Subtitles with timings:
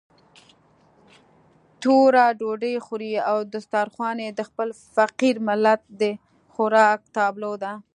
[1.81, 6.03] توره ډوډۍ خوري او دسترخوان يې د خپل فقير ملت د
[6.53, 7.73] خوراک تابلو ده.